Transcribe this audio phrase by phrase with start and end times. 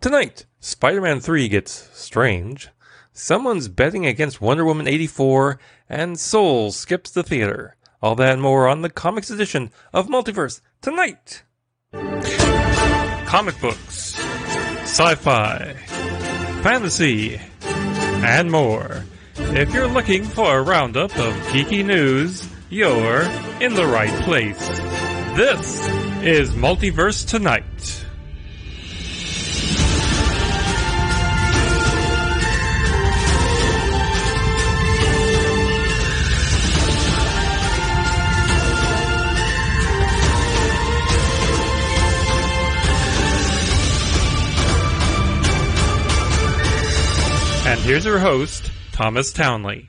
[0.00, 2.68] Tonight, Spider Man 3 gets strange.
[3.12, 5.58] Someone's betting against Wonder Woman 84,
[5.88, 7.74] and Soul skips the theater.
[8.00, 11.42] All that and more on the comics edition of Multiverse tonight.
[13.26, 14.16] Comic books,
[14.82, 15.72] sci fi,
[16.62, 19.04] fantasy, and more.
[19.34, 23.22] If you're looking for a roundup of geeky news, you're
[23.60, 24.68] in the right place.
[25.36, 25.88] This
[26.22, 28.04] is Multiverse Tonight.
[47.78, 49.88] And here's your host, Thomas Townley.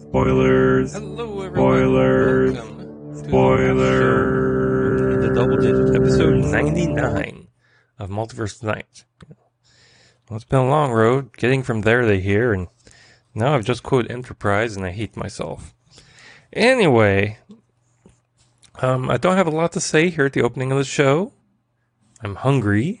[0.00, 0.92] Spoilers.
[0.92, 1.54] Hello, everyone.
[1.54, 2.58] Spoilers.
[3.20, 5.26] Spoilers.
[5.26, 7.48] the double digit episode 99
[7.98, 9.06] of Multiverse Tonight.
[10.28, 12.68] Well, it's been a long road getting from there to here, and
[13.34, 15.74] now I've just quoted Enterprise and I hate myself.
[16.52, 17.38] Anyway,
[18.82, 21.32] um, I don't have a lot to say here at the opening of the show.
[22.20, 23.00] I'm hungry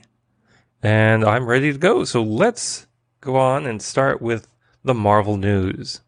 [0.82, 2.04] and I'm ready to go.
[2.04, 2.86] So let's
[3.24, 4.46] go on and start with
[4.84, 6.02] the Marvel news.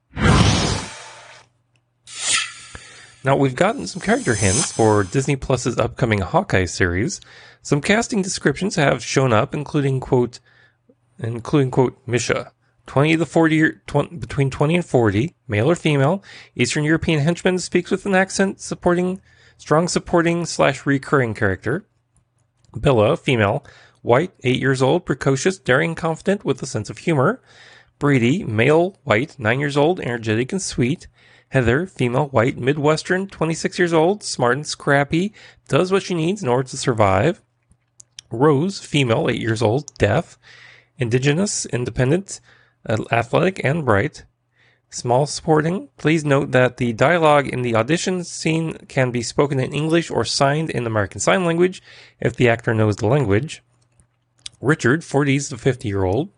[3.25, 7.21] Now, we've gotten some character hints for Disney Plus's upcoming Hawkeye series.
[7.63, 10.39] Some casting descriptions have shown up, including quote,
[11.19, 12.53] including quote, Misha,
[12.87, 16.23] 20 to 40, year, 20, between 20 and 40, male or female,
[16.55, 19.21] Eastern European henchman speaks with an accent supporting,
[19.57, 21.85] strong supporting slash recurring character.
[22.73, 23.65] Billa, female,
[24.07, 27.43] white, 8 years old, precocious, daring, confident, with a sense of humor.
[27.99, 31.09] Brady, male, white, 9 years old, energetic and sweet.
[31.49, 35.35] Heather, female, white, Midwestern, 26 years old, smart and scrappy,
[35.69, 37.43] does what she needs in order to survive.
[38.31, 40.39] Rose, female, 8 years old, deaf,
[40.99, 42.41] indigenous, independent,
[42.89, 44.25] uh, athletic, and bright.
[44.89, 45.89] Small supporting.
[45.97, 50.25] Please note that the dialogue in the audition scene can be spoken in English or
[50.25, 51.83] signed in American Sign Language
[52.21, 53.63] if the actor knows the language.
[54.61, 56.31] Richard, 40s to 50 year old,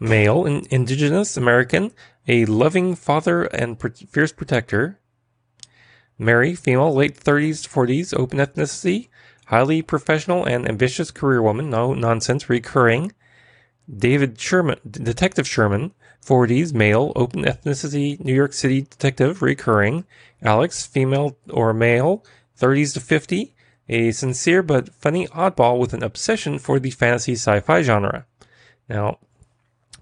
[0.00, 1.92] male, in, indigenous, American,
[2.26, 4.98] a loving father and fierce protector.
[6.18, 9.08] Mary, female, late 30s to 40s, open ethnicity,
[9.46, 13.12] highly professional and ambitious career woman, no nonsense, recurring.
[13.92, 15.92] David Sherman, Detective Sherman,
[16.24, 20.06] 40s, male, open ethnicity, New York City detective, recurring.
[20.42, 22.24] Alex, female or male,
[22.58, 23.53] 30s to 50,
[23.88, 28.26] a sincere but funny oddball with an obsession for the fantasy sci-fi genre.
[28.88, 29.18] Now,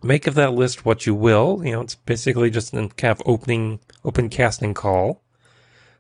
[0.03, 1.63] make of that list what you will.
[1.65, 5.21] You know, it's basically just an kind of opening, open casting call.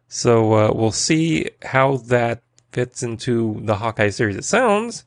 [0.08, 4.36] So uh, we'll see how that fits into the Hawkeye series.
[4.36, 5.04] It sounds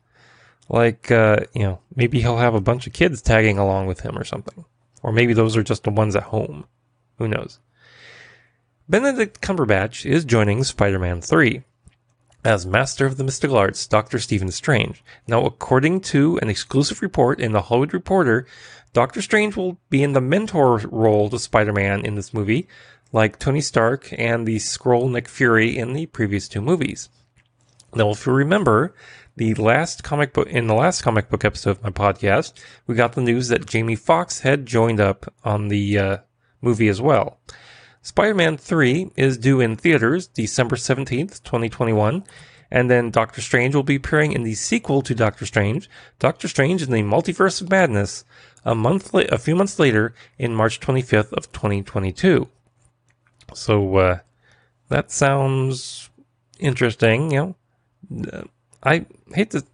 [0.68, 4.18] like uh, you know maybe he'll have a bunch of kids tagging along with him
[4.18, 4.66] or something,
[5.04, 6.66] or maybe those are just the ones at home.
[7.18, 7.60] Who knows?
[8.90, 11.64] Benedict Cumberbatch is joining Spider-Man 3
[12.46, 14.20] as Master of the Mystical Arts, Dr.
[14.20, 15.04] Stephen Strange.
[15.28, 18.46] Now, according to an exclusive report in the Hollywood Reporter,
[18.94, 22.68] Doctor Strange will be in the mentor role to Spider-Man in this movie,
[23.12, 27.10] like Tony Stark and the Skrull Nick Fury in the previous two movies.
[27.96, 28.94] Now, if you remember,
[29.36, 32.54] the last comic book in the last comic book episode of my podcast,
[32.86, 36.18] we got the news that Jamie Foxx had joined up on the uh,
[36.62, 37.40] movie as well.
[38.06, 42.24] Spider-Man 3 is due in theaters December 17th, 2021,
[42.70, 45.90] and then Doctor Strange will be appearing in the sequel to Doctor Strange,
[46.20, 48.24] Doctor Strange in the Multiverse of Madness,
[48.64, 52.48] a month la- a few months later in March 25th of 2022.
[53.56, 54.20] So uh,
[54.90, 56.12] that sounds
[56.60, 57.56] interesting, you
[58.12, 58.28] know.
[58.32, 58.44] Uh,
[58.84, 59.66] I hate to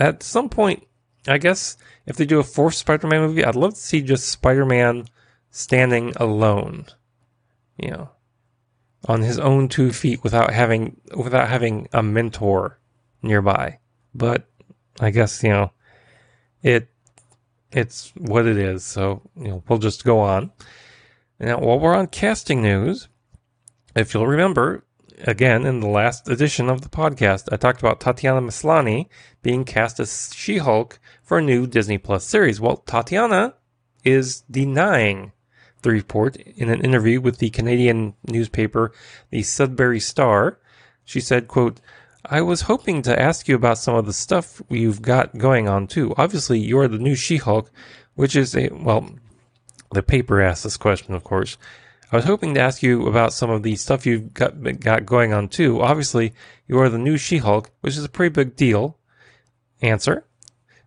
[0.00, 0.86] at some point,
[1.28, 5.08] I guess if they do a fourth Spider-Man movie, I'd love to see just Spider-Man
[5.50, 6.86] standing alone
[7.78, 8.10] you know,
[9.06, 12.78] on his own two feet without having without having a mentor
[13.22, 13.78] nearby.
[14.14, 14.48] But
[15.00, 15.72] I guess you know,
[16.62, 16.88] it
[17.72, 18.84] it's what it is.
[18.84, 20.52] So you know, we'll just go on.
[21.40, 23.08] Now, while we're on casting news,
[23.96, 24.84] if you'll remember,
[25.26, 29.08] again in the last edition of the podcast, I talked about Tatiana Maslany
[29.42, 32.60] being cast as She-Hulk for a new Disney Plus series.
[32.60, 33.54] Well, Tatiana
[34.04, 35.32] is denying
[35.84, 38.92] the report in an interview with the Canadian newspaper,
[39.30, 40.58] the Sudbury Star.
[41.04, 41.80] She said, quote,
[42.24, 45.86] I was hoping to ask you about some of the stuff you've got going on
[45.86, 46.14] too.
[46.16, 47.70] Obviously, you're the new She-Hulk,
[48.14, 49.10] which is a, well,
[49.92, 51.58] the paper asked this question, of course.
[52.10, 55.32] I was hoping to ask you about some of the stuff you've got, got going
[55.32, 55.82] on too.
[55.82, 56.32] Obviously,
[56.66, 58.96] you are the new She-Hulk, which is a pretty big deal.
[59.82, 60.24] Answer.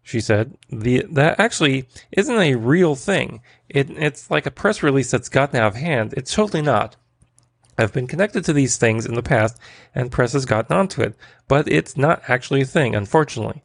[0.07, 0.57] She said.
[0.69, 3.42] The that actually isn't a real thing.
[3.68, 6.13] It, it's like a press release that's gotten out of hand.
[6.15, 6.95] It's totally not.
[7.77, 9.59] I've been connected to these things in the past,
[9.94, 11.15] and press has gotten onto it,
[11.50, 13.63] but it's not actually a thing, unfortunately.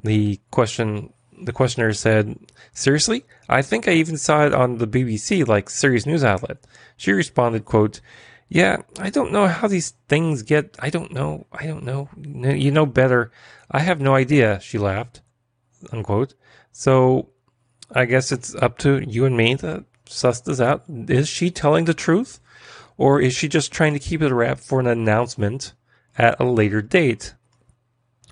[0.00, 1.12] The question,
[1.42, 2.38] the questioner said,
[2.72, 3.24] "Seriously?
[3.48, 6.58] I think I even saw it on the BBC, like serious news outlet."
[6.96, 8.00] She responded, "Quote."
[8.48, 10.76] Yeah, I don't know how these things get.
[10.78, 11.46] I don't know.
[11.50, 12.08] I don't know.
[12.16, 13.32] You know better.
[13.72, 14.60] I have no idea.
[14.60, 15.20] She laughed.
[15.92, 16.34] Unquote.
[16.72, 17.30] So,
[17.90, 20.84] I guess it's up to you and me to suss this out.
[20.88, 22.40] Is she telling the truth?
[22.96, 25.72] Or is she just trying to keep it a wrap for an announcement
[26.16, 27.34] at a later date?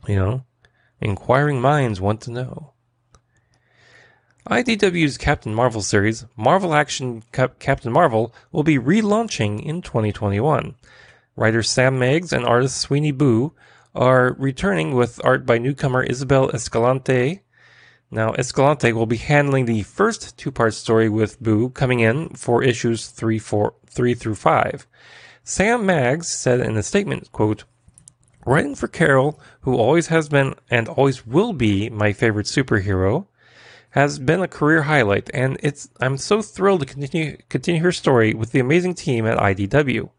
[0.09, 0.45] You know,
[1.01, 2.73] inquiring minds want to know.
[4.49, 10.77] IDW's Captain Marvel series, Marvel Action Cap- Captain Marvel, will be relaunching in 2021.
[11.35, 13.53] Writer Sam Maggs and artist Sweeney Boo
[13.97, 17.41] are returning with art by newcomer Isabel Escalante.
[18.11, 23.09] Now, Escalante will be handling the first two-part story with Boo coming in for issues
[23.09, 24.87] 3, four, 3 through 5.
[25.43, 27.65] Sam Maggs said in a statement, quote,
[28.45, 33.27] Writing for Carol, who always has been and always will be my favorite superhero,
[33.91, 38.35] has been a career highlight, and it's I'm so thrilled to continue continue her story
[38.35, 40.11] with the amazing team at IDW.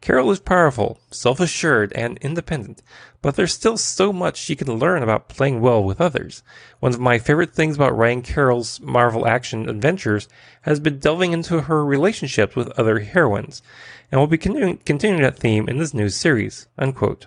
[0.00, 2.82] Carol is powerful, self-assured, and independent,
[3.22, 6.42] but there's still so much she can learn about playing well with others.
[6.80, 10.28] One of my favorite things about writing Carol's Marvel action adventures
[10.62, 13.62] has been delving into her relationships with other heroines,
[14.12, 16.66] and we'll be continuing, continuing that theme in this new series.
[16.76, 17.26] Unquote.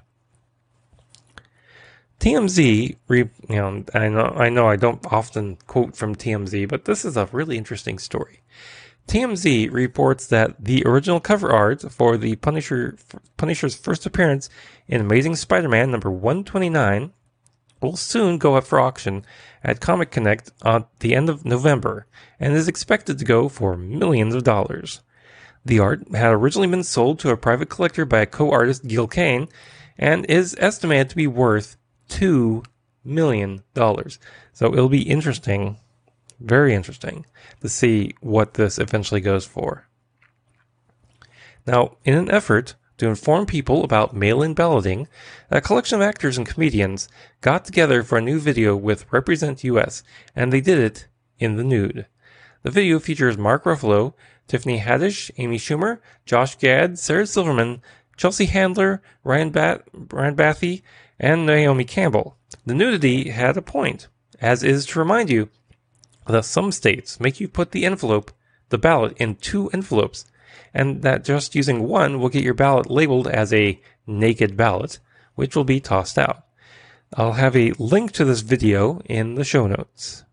[2.20, 7.06] TMZ, you know, I know, I know I don't often quote from TMZ, but this
[7.06, 8.42] is a really interesting story.
[9.08, 12.98] TMZ reports that the original cover art for the Punisher,
[13.38, 14.50] Punisher's first appearance
[14.88, 17.14] in Amazing Spider-Man number 129
[17.82, 19.26] will soon go up for auction
[19.64, 22.06] at Comic Connect at the end of November
[22.38, 25.00] and is expected to go for millions of dollars.
[25.64, 29.48] The art had originally been sold to a private collector by a co-artist Gil Kane
[29.98, 31.78] and is estimated to be worth
[32.10, 32.64] two
[33.06, 34.20] million dollars.
[34.52, 35.78] So it'll be interesting,
[36.40, 37.26] very interesting,
[37.62, 39.88] to see what this eventually goes for.
[41.66, 45.08] Now, in an effort to inform people about mail-in balloting,
[45.52, 47.08] a collection of actors and comedians
[47.42, 50.04] got together for a new video with Represent US,
[50.36, 51.08] and they did it
[51.40, 52.08] in the nude.
[52.64, 54.14] The video features Mark Ruffalo,
[54.48, 57.82] Tiffany Haddish, Amy Schumer, Josh Gad, Sarah Silverman,
[58.16, 60.82] Chelsea Handler, Ryan, Bat- Ryan Bathé,
[61.20, 62.36] and Naomi Campbell.
[62.66, 64.08] The nudity had a point,
[64.42, 65.50] as is to remind you
[66.28, 68.32] that some states make you put the envelope,
[68.70, 70.26] the ballot, in two envelopes,
[70.74, 75.00] and that just using one will get your ballot labeled as a naked ballot,
[75.36, 76.44] which will be tossed out.
[77.14, 80.24] I'll have a link to this video in the show notes.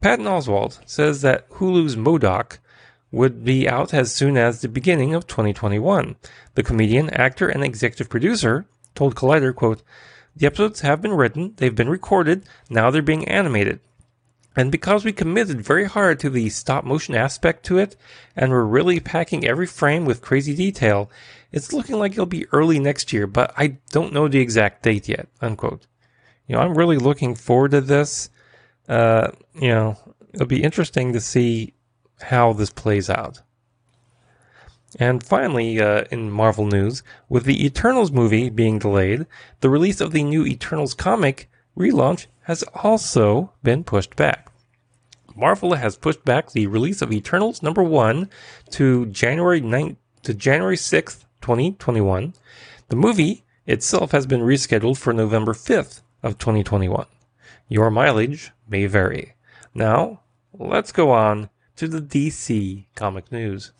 [0.00, 2.58] Patton Oswalt says that Hulu's M.O.D.O.K.
[3.10, 6.16] would be out as soon as the beginning of 2021.
[6.54, 9.82] The comedian, actor, and executive producer told Collider, quote,
[10.36, 13.80] The episodes have been written, they've been recorded, now they're being animated.
[14.56, 17.94] And because we committed very hard to the stop motion aspect to it,
[18.34, 21.10] and we're really packing every frame with crazy detail,
[21.52, 25.08] it's looking like it'll be early next year, but I don't know the exact date
[25.08, 25.86] yet, unquote.
[26.48, 28.30] You know, I'm really looking forward to this.
[28.88, 29.98] Uh, you know,
[30.32, 31.74] it'll be interesting to see
[32.22, 33.42] how this plays out.
[34.98, 39.26] And finally, uh, in Marvel news, with the Eternals movie being delayed,
[39.60, 44.52] the release of the new Eternals comic relaunch has also been pushed back.
[45.34, 48.30] Marvel has pushed back the release of Eternals number 1
[48.70, 52.34] to January 9th to January 6th, 2021.
[52.88, 57.06] The movie itself has been rescheduled for November 5th of 2021.
[57.68, 59.34] Your mileage may vary.
[59.74, 60.20] Now,
[60.56, 63.72] let's go on to the DC comic news.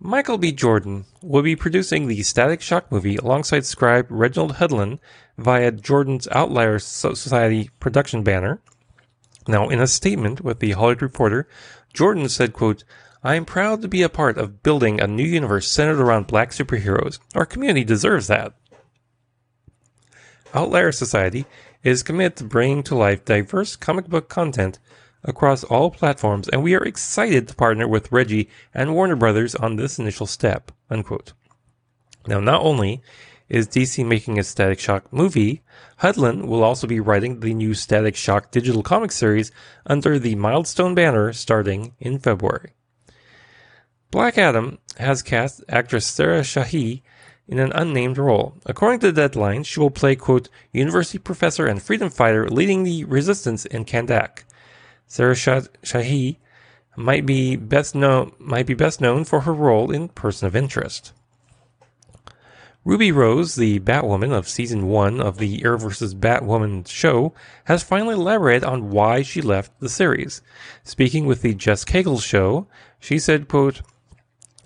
[0.00, 0.52] Michael B.
[0.52, 5.00] Jordan will be producing the Static Shock movie alongside scribe Reginald Hudlin
[5.36, 8.60] via Jordan's Outlier Society production banner.
[9.48, 11.48] Now, in a statement with the Hollywood Reporter,
[11.92, 12.84] Jordan said, quote,
[13.24, 16.50] I am proud to be a part of building a new universe centered around black
[16.50, 17.18] superheroes.
[17.34, 18.54] Our community deserves that.
[20.54, 21.44] Outlier Society
[21.82, 24.78] is committed to bringing to life diverse comic book content
[25.24, 29.76] across all platforms, and we are excited to partner with Reggie and Warner Brothers on
[29.76, 30.72] this initial step.
[30.90, 31.32] Unquote.
[32.26, 33.02] Now, not only
[33.48, 35.62] is DC making a Static Shock movie,
[36.00, 39.50] Hudlin will also be writing the new Static Shock digital comic series
[39.86, 42.72] under the Milestone banner starting in February.
[44.10, 47.02] Black Adam has cast actress Sarah Shahi
[47.46, 48.56] in an unnamed role.
[48.66, 53.04] According to the Deadline, she will play, quote, university professor and freedom fighter leading the
[53.04, 54.44] resistance in Kahndaq.
[55.08, 56.36] Sarah Shah- Shahi
[56.96, 61.12] might be best known might be best known for her role in Person of Interest.
[62.84, 66.14] Ruby Rose, the Batwoman of season one of the Arrow vs.
[66.14, 67.34] Batwoman show,
[67.64, 70.40] has finally elaborated on why she left the series.
[70.84, 72.66] Speaking with the Jess Cagle show,
[72.98, 73.82] she said, quote,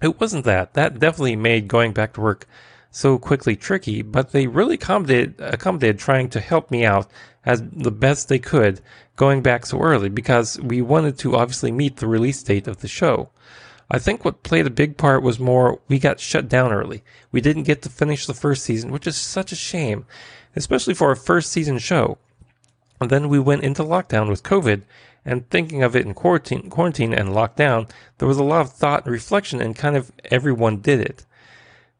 [0.00, 0.74] It wasn't that.
[0.74, 2.46] That definitely made going back to work
[2.92, 7.10] so quickly tricky, but they really accommodated, accommodated trying to help me out
[7.44, 8.80] as the best they could
[9.16, 12.88] going back so early because we wanted to obviously meet the release date of the
[12.88, 13.30] show.
[13.90, 17.02] I think what played a big part was more we got shut down early.
[17.32, 20.06] We didn't get to finish the first season, which is such a shame,
[20.54, 22.18] especially for a first season show.
[23.00, 24.82] And then we went into lockdown with COVID,
[25.24, 29.04] and thinking of it in quarantine, quarantine and lockdown, there was a lot of thought
[29.04, 31.24] and reflection, and kind of everyone did it.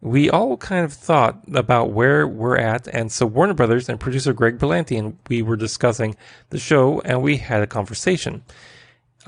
[0.02, 4.32] We all kind of thought about where we're at, and so Warner Brothers and producer
[4.32, 6.16] Greg Berlanti and we were discussing
[6.50, 8.42] the show, and we had a conversation.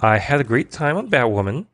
[0.00, 1.66] I had a great time on Batwoman.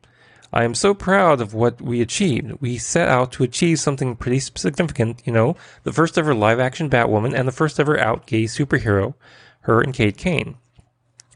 [0.53, 2.61] I am so proud of what we achieved.
[2.61, 6.87] We set out to achieve something pretty significant, you know, the first ever live action
[6.87, 9.15] Batwoman and the first ever out gay superhero,
[9.61, 10.57] her and Kate Kane.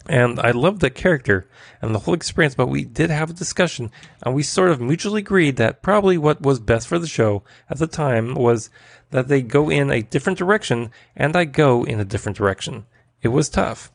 [0.07, 1.47] And I loved that character
[1.81, 5.21] and the whole experience, but we did have a discussion and we sort of mutually
[5.21, 8.69] agreed that probably what was best for the show at the time was
[9.11, 12.85] that they go in a different direction and I go in a different direction.
[13.21, 13.91] It was tough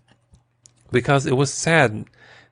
[0.90, 2.06] because it was sad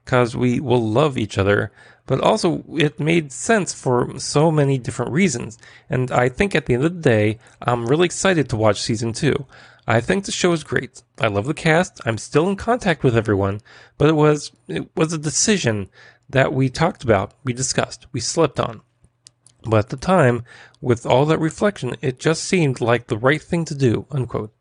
[0.05, 1.73] because we will love each other,
[2.07, 5.59] but also it made sense for so many different reasons.
[5.91, 9.13] And I think at the end of the day, I'm really excited to watch season
[9.13, 9.47] two.
[9.91, 11.03] I think the show is great.
[11.19, 12.03] I love the cast.
[12.05, 13.63] I'm still in contact with everyone,
[13.97, 15.89] but it was it was a decision
[16.29, 18.83] that we talked about, we discussed, we slept on.
[19.63, 20.45] But at the time,
[20.83, 24.05] with all that reflection, it just seemed like the right thing to do.
[24.11, 24.53] Unquote.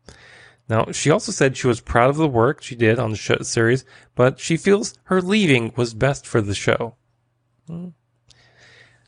[0.66, 3.36] Now, she also said she was proud of the work she did on the show
[3.42, 6.96] series, but she feels her leaving was best for the show.
[7.66, 7.88] Hmm.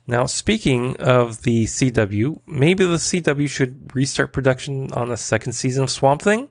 [0.07, 5.85] Now, speaking of the CW, maybe the CW should restart production on the second season
[5.85, 6.49] of Swamp Thing.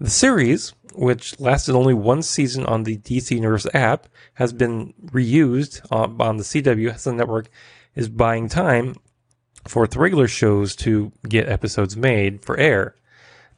[0.00, 5.84] The series, which lasted only one season on the DC Universe app, has been reused
[5.90, 7.48] on, on the CW as the network
[7.94, 8.94] is buying time
[9.66, 12.94] for its regular shows to get episodes made for air.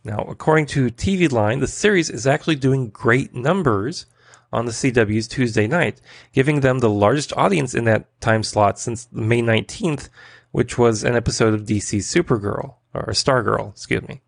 [0.03, 4.07] Now, according to TV Line, the series is actually doing great numbers
[4.53, 6.01] on the CW's Tuesday night,
[6.33, 10.09] giving them the largest audience in that time slot since May 19th,
[10.51, 14.23] which was an episode of DC's Supergirl, or Stargirl, excuse me.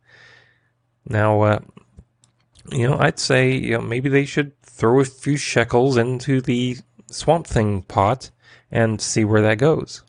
[1.08, 1.58] Now, uh,
[2.70, 6.78] you know, I'd say you know, maybe they should throw a few shekels into the
[7.08, 8.30] Swamp Thing pot
[8.70, 10.02] and see where that goes.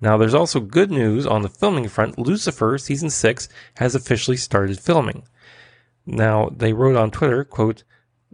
[0.00, 2.18] Now, there's also good news on the filming front.
[2.18, 5.22] Lucifer season six has officially started filming.
[6.04, 7.84] Now, they wrote on Twitter, quote,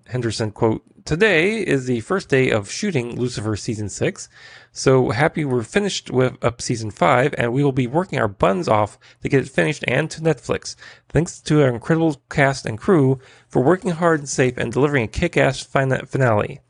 [0.09, 4.28] Henderson, quote, Today is the first day of shooting Lucifer season six.
[4.71, 8.69] So happy we're finished with up season five and we will be working our buns
[8.69, 10.76] off to get it finished and to Netflix.
[11.09, 15.09] Thanks to our incredible cast and crew for working hard and safe and delivering a
[15.09, 16.61] kick-ass finale.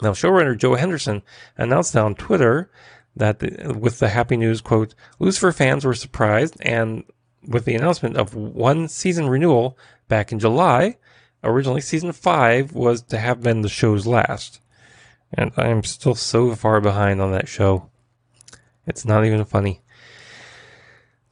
[0.00, 1.22] Now, showrunner Joe Henderson
[1.56, 2.70] announced on Twitter
[3.16, 7.04] that the, with the happy news, quote, Lucifer fans were surprised and
[7.46, 9.76] with the announcement of one season renewal
[10.08, 10.96] back in July,
[11.44, 14.60] originally season five was to have been the show's last.
[15.32, 17.90] And I'm still so far behind on that show.
[18.86, 19.82] It's not even funny.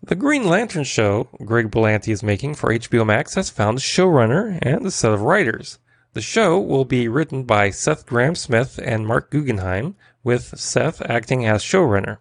[0.02, 4.58] The Green Lantern show Greg Berlanti is making for HBO Max has found a showrunner
[4.62, 5.78] and a set of writers.
[6.12, 11.62] The show will be written by Seth Grahame-Smith and Marc Guggenheim, with Seth acting as
[11.62, 12.18] showrunner.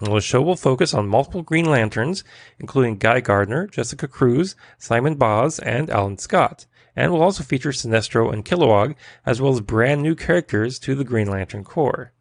[0.00, 2.24] The show will focus on multiple Green Lanterns,
[2.58, 8.32] including Guy Gardner, Jessica Cruz, Simon Baz, and Alan Scott and will also feature Sinestro
[8.32, 12.12] and Kilowog, as well as brand new characters to the Green Lantern Corps.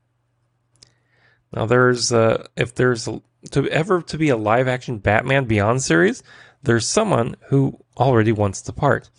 [1.54, 5.82] Now, there's uh, if there's a, to ever to be a live action Batman Beyond
[5.82, 6.22] series,
[6.62, 9.10] there's someone who already wants the part.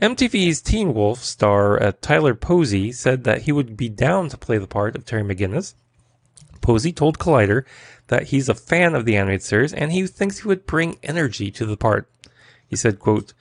[0.00, 4.58] MTV's Teen Wolf star uh, Tyler Posey said that he would be down to play
[4.58, 5.74] the part of Terry McGinnis.
[6.60, 7.64] Posey told Collider
[8.08, 11.50] that he's a fan of the animated series and he thinks he would bring energy
[11.50, 12.08] to the part.
[12.66, 13.34] He said, quote,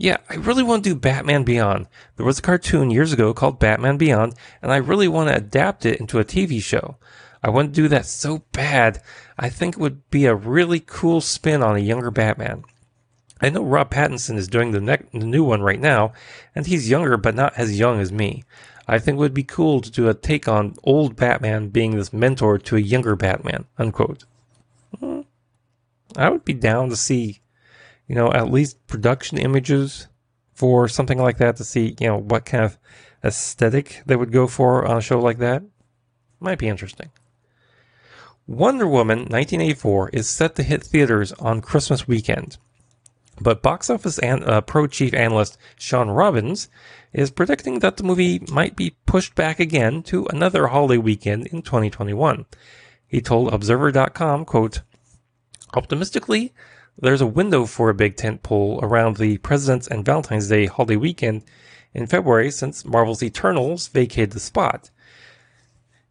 [0.00, 1.86] yeah, I really want to do Batman Beyond.
[2.16, 5.84] There was a cartoon years ago called Batman Beyond, and I really want to adapt
[5.84, 6.96] it into a TV show.
[7.42, 9.02] I want to do that so bad.
[9.38, 12.64] I think it would be a really cool spin on a younger Batman.
[13.42, 16.14] I know Rob Pattinson is doing the, ne- the new one right now,
[16.54, 18.42] and he's younger but not as young as me.
[18.88, 22.10] I think it would be cool to do a take on old Batman being this
[22.10, 23.66] mentor to a younger Batman.
[23.76, 24.24] Unquote.
[24.98, 25.20] Hmm.
[26.16, 27.40] I would be down to see,
[28.10, 30.08] you know, at least production images
[30.52, 32.76] for something like that to see, you know, what kind of
[33.22, 35.62] aesthetic they would go for on a show like that.
[36.40, 37.10] Might be interesting.
[38.48, 42.56] Wonder Woman 1984 is set to hit theaters on Christmas weekend.
[43.40, 46.68] But box office and uh, pro chief analyst Shawn Robbins
[47.12, 51.62] is predicting that the movie might be pushed back again to another holiday weekend in
[51.62, 52.44] 2021.
[53.06, 54.80] He told Observer.com, quote,
[55.74, 56.52] Optimistically,
[57.00, 60.96] there's a window for a big tent pole around the President's and Valentine's Day holiday
[60.96, 61.42] weekend
[61.92, 64.90] in February since Marvel's Eternals vacated the spot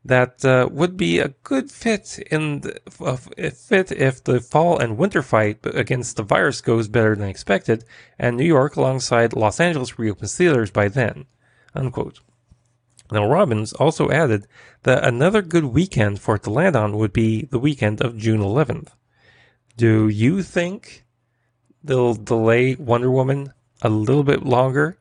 [0.05, 4.97] that uh, would be a good fit in the, uh, fit if the fall and
[4.97, 7.83] winter fight against the virus goes better than expected,
[8.17, 11.25] and New York alongside Los Angeles reopens theaters by then.
[11.75, 12.21] Unquote.
[13.11, 14.47] Now Robbins also added
[14.83, 18.39] that another good weekend for it to land on would be the weekend of June
[18.39, 18.89] 11th.
[19.79, 21.05] Do you think
[21.81, 24.99] they'll delay Wonder Woman a little bit longer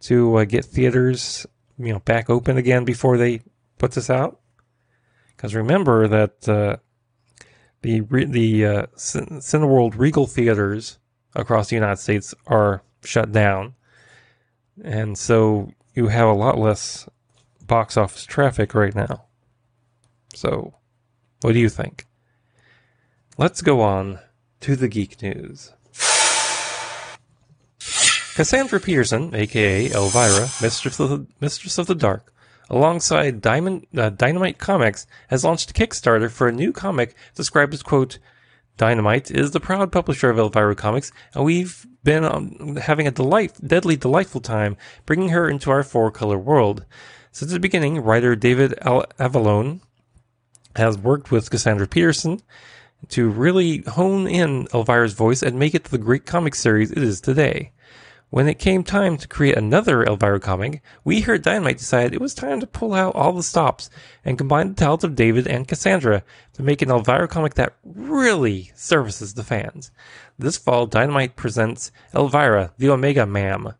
[0.00, 1.46] to uh, get theaters,
[1.78, 3.40] you know, back open again before they
[3.78, 4.38] put this out?
[5.34, 6.76] Because remember that uh,
[7.80, 10.98] the the uh, Cineworld Regal theaters
[11.34, 13.74] across the United States are shut down,
[14.84, 17.08] and so you have a lot less
[17.66, 19.24] box office traffic right now.
[20.34, 20.74] So,
[21.40, 22.06] what do you think?
[23.40, 24.18] Let's go on
[24.60, 25.72] to the geek news.
[28.34, 32.34] Cassandra Peterson, aka Elvira, Mistress of the, Mistress of the Dark,
[32.68, 37.82] alongside Diamond, uh, Dynamite Comics, has launched a Kickstarter for a new comic described as,
[37.82, 38.18] quote,
[38.76, 43.54] Dynamite is the proud publisher of Elvira Comics, and we've been um, having a delight,
[43.66, 46.84] deadly delightful time bringing her into our four-color world.
[47.32, 49.80] Since the beginning, writer David Al- Avallone
[50.76, 52.42] has worked with Cassandra Peterson
[53.08, 57.20] to really hone in Elvira's voice and make it the great comic series it is
[57.20, 57.72] today.
[58.30, 62.32] When it came time to create another Elvira comic, we at Dynamite decided it was
[62.32, 63.90] time to pull out all the stops
[64.24, 68.70] and combine the talents of David and Cassandra to make an Elvira comic that really
[68.76, 69.90] services the fans.
[70.38, 73.74] This fall, Dynamite presents Elvira, the Omega Ma'am,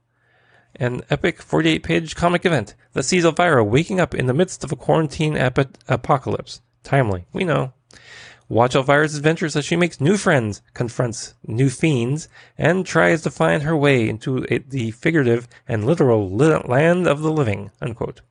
[0.74, 4.72] an epic 48 page comic event that sees Elvira waking up in the midst of
[4.72, 6.60] a quarantine ap- apocalypse.
[6.82, 7.72] Timely, we know.
[8.50, 13.62] Watch Elvira's adventures as she makes new friends, confronts new fiends, and tries to find
[13.62, 17.70] her way into a, the figurative and literal li- land of the living.
[17.80, 18.22] Unquote.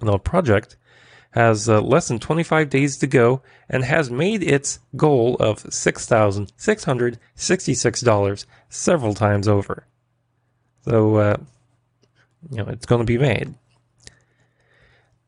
[0.00, 0.76] The project
[1.32, 8.46] has uh, less than 25 days to go and has made its goal of $6,666
[8.68, 9.84] several times over.
[10.84, 11.38] So, uh,
[12.52, 13.54] you know, it's going to be made.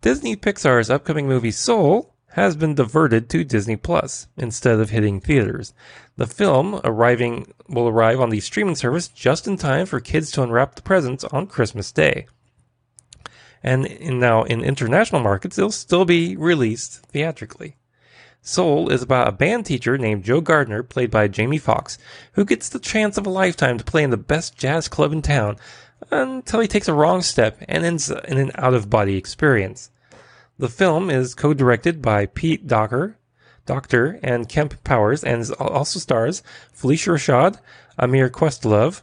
[0.00, 5.74] Disney Pixar's upcoming movie Soul has been diverted to Disney Plus instead of hitting theaters.
[6.16, 10.42] The film arriving will arrive on the streaming service just in time for kids to
[10.42, 12.26] unwrap the presents on Christmas Day.
[13.62, 17.76] And in, now in international markets, it'll still be released theatrically.
[18.40, 21.96] Soul is about a band teacher named Joe Gardner, played by Jamie Foxx,
[22.32, 25.22] who gets the chance of a lifetime to play in the best jazz club in
[25.22, 25.56] town
[26.10, 29.90] until he takes a wrong step and ends in an out of body experience.
[30.62, 33.18] The film is co-directed by Pete Docker,
[33.66, 36.40] Docter, and Kemp Powers, and also stars
[36.72, 37.58] Phylicia Rashad,
[37.98, 39.02] Ahmir Questlove,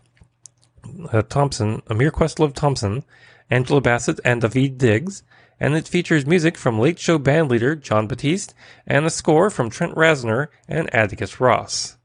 [1.11, 3.03] uh, Thompson, Ahmir Questlove Thompson,
[3.49, 5.23] Angela Bassett, and Daveed Diggs.
[5.59, 8.53] And it features music from Late Show bandleader Jon Batiste
[8.87, 11.97] and a score from Trent Reznor and Atticus Ross.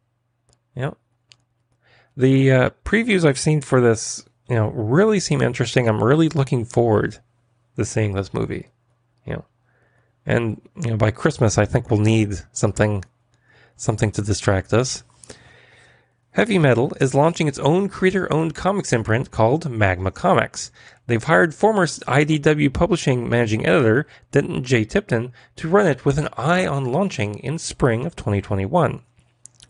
[0.74, 0.98] Yep.
[2.16, 5.88] The uh, previews I've seen for this, you know, really seem interesting.
[5.88, 7.18] I'm really looking forward
[7.76, 8.70] to seeing this movie.
[9.24, 9.44] You know,
[10.26, 13.04] and you know by Christmas I think we'll need something
[13.76, 15.04] something to distract us.
[16.34, 20.72] Heavy Metal is launching its own creator-owned comics imprint called Magma Comics.
[21.06, 24.84] They've hired former IDW publishing managing editor Denton J.
[24.84, 29.02] Tipton to run it with an eye on launching in spring of 2021.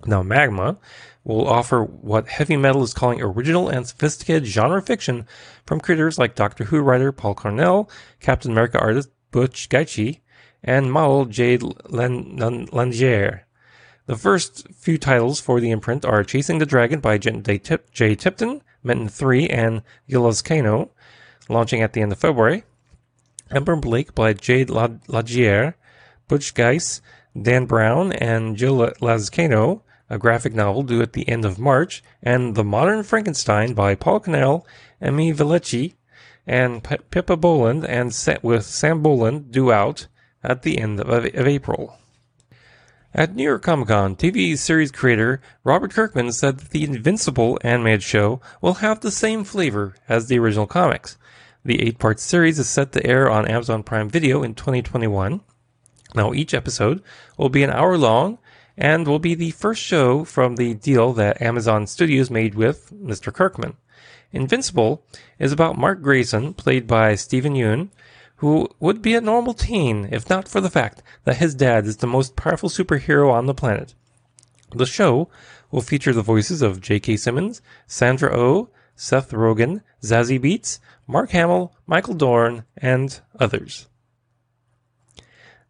[0.07, 0.79] Now, Magma
[1.23, 5.27] will offer what heavy metal is calling original and sophisticated genre fiction
[5.67, 7.90] from creators like Doctor Who writer Paul Cornell,
[8.21, 10.20] Captain America artist Butch Guice,
[10.62, 13.40] and model Jade Langier.
[14.07, 18.14] The first few titles for the imprint are Chasing the Dragon by J.
[18.14, 20.90] Tipton, Mitten 3, and Gilazcano,
[21.49, 22.62] launching at the end of February.
[23.51, 25.75] Ember Blake by Jade Lagier,
[26.29, 27.03] Butch Guice,
[27.37, 32.55] Dan Brown, and Jill Lazcano, a graphic novel due at the end of March, and
[32.55, 34.64] The Modern Frankenstein by Paul Cornell,
[35.03, 35.94] Emi Villechie,
[36.46, 40.07] and P- Pippa Bowland and set with Sam Boland due out
[40.42, 41.98] at the end of, of April.
[43.16, 48.02] At New York Comic Con, TV series creator Robert Kirkman said that the Invincible animated
[48.02, 51.16] show will have the same flavor as the original comics.
[51.64, 55.40] The eight part series is set to air on Amazon Prime Video in 2021.
[56.14, 57.02] Now, each episode
[57.38, 58.38] will be an hour long
[58.76, 63.33] and will be the first show from the deal that Amazon Studios made with Mr.
[63.33, 63.76] Kirkman.
[64.35, 65.05] Invincible
[65.38, 67.90] is about Mark Grayson, played by Steven Yeun,
[68.37, 71.99] who would be a normal teen if not for the fact that his dad is
[71.99, 73.94] the most powerful superhero on the planet.
[74.75, 75.29] The show
[75.70, 77.16] will feature the voices of J.K.
[77.16, 83.87] Simmons, Sandra Oh, Seth Rogen, Zazie Beetz, Mark Hamill, Michael Dorn, and others.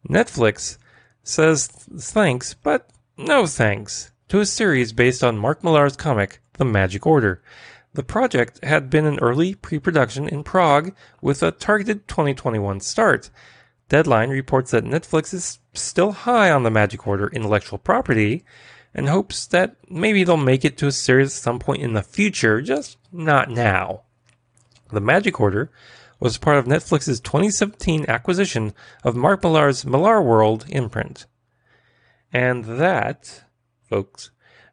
[0.09, 0.77] Netflix
[1.23, 7.05] says thanks, but no thanks, to a series based on Mark Millar's comic, The Magic
[7.05, 7.41] Order.
[7.95, 13.29] The project had been in early pre production in Prague with a targeted 2021 start.
[13.87, 18.43] Deadline reports that Netflix is still high on the Magic Order intellectual property
[18.93, 22.03] and hopes that maybe they'll make it to a series at some point in the
[22.03, 24.01] future, just not now.
[24.91, 25.71] The Magic Order
[26.19, 28.73] was part of Netflix's 2017 acquisition
[29.05, 31.27] of Mark Millar's Millar World imprint.
[32.33, 33.45] And that,
[33.89, 34.31] folks,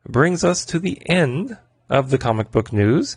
[0.09, 1.57] brings us to the end
[1.89, 3.17] of the comic book news.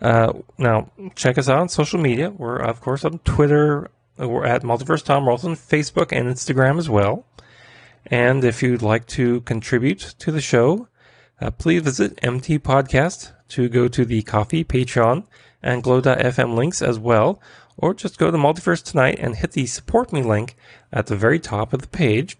[0.00, 2.30] Uh, now, check us out on social media.
[2.30, 3.90] We're, of course, on Twitter.
[4.16, 5.26] We're at Multiverse Tom.
[5.26, 7.24] We're also on Facebook and Instagram as well.
[8.06, 10.88] And if you'd like to contribute to the show,
[11.40, 15.24] uh, please visit MT Podcast to go to the Ko-fi, Patreon,
[15.62, 17.40] and Glow.fm links as well,
[17.76, 20.56] or just go to Multiverse Tonight and hit the Support Me link
[20.92, 22.36] at the very top of the page.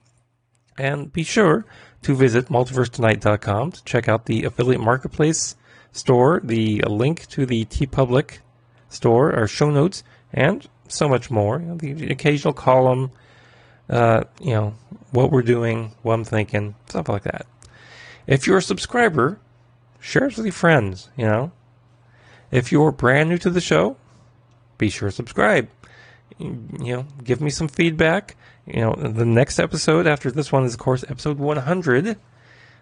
[0.76, 1.64] And be sure
[2.08, 5.56] to visit multiversetonight.com to check out the affiliate marketplace
[5.92, 8.38] store, the link to the TeePublic
[8.88, 11.60] store, our show notes, and so much more.
[11.60, 13.10] You know, the occasional column,
[13.90, 14.74] uh, you know,
[15.10, 17.46] what we're doing, what I'm thinking, stuff like that.
[18.26, 19.38] If you're a subscriber,
[20.00, 21.52] share it with your friends, you know.
[22.50, 23.98] If you're brand new to the show,
[24.78, 25.68] be sure to subscribe.
[26.38, 28.34] You know, give me some feedback.
[28.68, 32.16] You know, the next episode after this one is, of course, episode 100.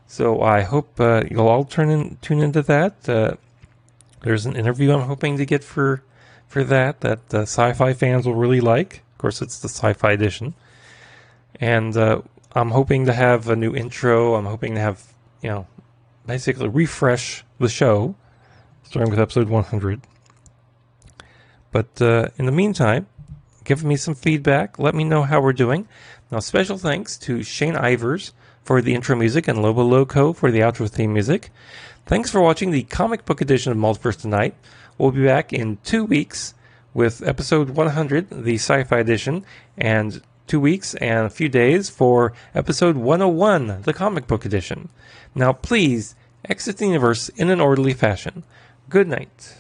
[0.09, 3.09] So I hope uh, you'll all turn in, tune into that.
[3.09, 3.37] Uh,
[4.23, 6.03] there's an interview I'm hoping to get for
[6.49, 9.03] for that that uh, sci-fi fans will really like.
[9.13, 10.55] Of course, it's the sci-fi edition,
[11.61, 12.23] and uh,
[12.53, 14.35] I'm hoping to have a new intro.
[14.35, 15.67] I'm hoping to have you know
[16.27, 18.15] basically refresh the show,
[18.83, 20.01] starting with episode 100.
[21.73, 23.07] But uh, in the meantime,
[23.67, 24.79] give me some feedback.
[24.79, 25.87] Let me know how we're doing.
[26.31, 28.33] Now, special thanks to Shane Ivers
[28.65, 31.51] for the intro music and Lobo Loco for the outro theme music.
[32.07, 34.55] Thanks for watching the comic book edition of Multiverse Tonight.
[34.97, 36.55] We'll be back in two weeks
[36.95, 39.45] with episode 100, the sci fi edition,
[39.77, 44.89] and two weeks and a few days for episode 101, the comic book edition.
[45.35, 46.15] Now, please
[46.49, 48.45] exit the universe in an orderly fashion.
[48.89, 49.57] Good night.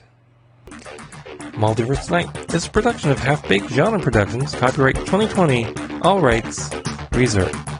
[1.56, 6.70] Multiverse Night is a production of Half Baked Genre Productions, copyright 2020, all rights
[7.12, 7.75] reserved.